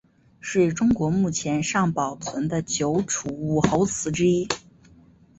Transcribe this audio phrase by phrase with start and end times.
[0.39, 4.47] 是中国目前尚保存的九处武侯祠之一。